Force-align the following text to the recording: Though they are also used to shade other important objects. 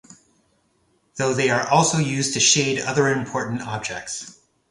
Though 1.17 1.35
they 1.35 1.51
are 1.51 1.67
also 1.69 1.99
used 1.99 2.33
to 2.33 2.39
shade 2.39 2.79
other 2.81 3.07
important 3.09 3.61
objects. 3.61 4.39